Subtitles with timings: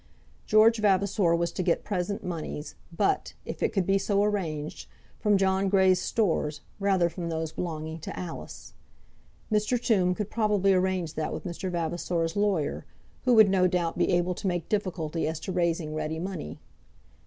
[0.47, 4.87] George Vavasor was to get present moneys, but, if it could be so arranged
[5.19, 8.73] from John Grey's stores rather than from those belonging to Alice.
[9.51, 9.79] Mr.
[9.79, 11.69] Tombe could probably arrange that with Mr.
[11.69, 12.83] Vavasor's lawyer,
[13.25, 16.57] who would no doubt be able to make difficulty as to raising ready money.